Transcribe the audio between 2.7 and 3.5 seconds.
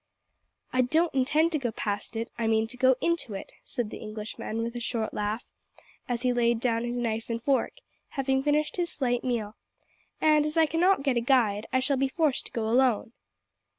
go into